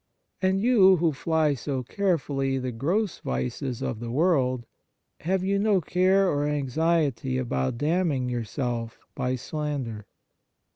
And 0.41 0.59
you, 0.59 0.95
who 0.95 1.13
fly 1.13 1.53
so 1.53 1.83
carefully 1.83 2.57
the 2.57 2.71
gross 2.71 3.19
vices 3.19 3.83
of 3.83 3.99
the 3.99 4.09
world, 4.09 4.65
have 5.19 5.43
you 5.43 5.59
no 5.59 5.79
care 5.79 6.27
or 6.27 6.47
anxiety 6.47 7.37
about 7.37 7.77
damning 7.77 8.27
yourself 8.27 8.97
by 9.13 9.35
slander?" 9.35 10.07